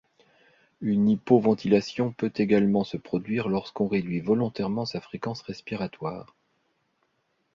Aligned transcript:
Une 0.81 1.07
hypoventilation 1.09 2.11
peut 2.11 2.33
également 2.35 2.83
se 2.83 2.97
produire 2.97 3.49
lorsqu'on 3.49 3.87
réduit 3.87 4.19
volontairement 4.19 4.83
sa 4.87 4.99
fréquence 4.99 5.41
respiratoire. 5.43 6.35